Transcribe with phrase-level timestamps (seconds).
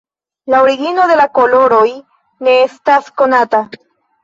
[0.53, 1.85] La origino de la koloroj
[2.49, 3.65] ne estas konata.